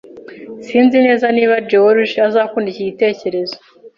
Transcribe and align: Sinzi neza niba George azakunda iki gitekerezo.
Sinzi 0.67 0.97
neza 1.07 1.25
niba 1.35 1.55
George 1.69 2.13
azakunda 2.27 2.67
iki 2.71 2.87
gitekerezo. 2.89 3.55